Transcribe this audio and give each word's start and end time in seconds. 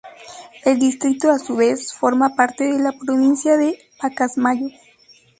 El 0.65 0.79
distrito 0.79 1.29
a 1.29 1.37
su 1.37 1.55
vez 1.55 1.93
forma 1.93 2.33
parte 2.35 2.63
de 2.63 2.79
la 2.79 2.91
Provincia 2.91 3.55
de 3.55 3.77
Pacasmayo. 3.99 4.69